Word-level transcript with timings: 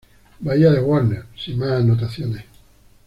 Bahía 0.39 0.71
de 0.71 0.79
Warner" 0.81 1.25
sin 1.37 1.59
más 1.59 1.73
anotaciones. 1.73 2.43